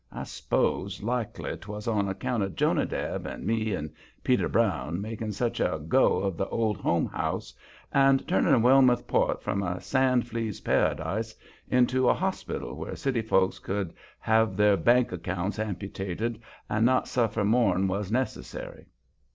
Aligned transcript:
I 0.11 0.23
s'pose 0.23 1.03
likely 1.03 1.55
'twas 1.57 1.87
on 1.87 2.07
account 2.09 2.41
of 2.41 2.55
Jonadab 2.55 3.27
and 3.27 3.45
me 3.45 3.75
and 3.75 3.91
Peter 4.23 4.49
Brown 4.49 4.99
making 4.99 5.33
such 5.33 5.59
a 5.59 5.77
go 5.77 6.17
of 6.21 6.37
the 6.37 6.47
Old 6.49 6.77
Home 6.77 7.05
House 7.05 7.53
and 7.91 8.27
turning 8.27 8.63
Wellmouth 8.63 9.05
Port 9.05 9.43
from 9.43 9.61
a 9.61 9.79
sand 9.79 10.27
fleas' 10.27 10.59
paradise 10.59 11.35
into 11.69 12.09
a 12.09 12.15
hospital 12.15 12.75
where 12.75 12.95
city 12.95 13.21
folks 13.21 13.59
could 13.59 13.93
have 14.17 14.57
their 14.57 14.75
bank 14.75 15.11
accounts 15.11 15.59
amputated 15.59 16.41
and 16.67 16.83
not 16.83 17.07
suffer 17.07 17.43
more'n 17.45 17.87
was 17.87 18.11
necessary. 18.11 18.87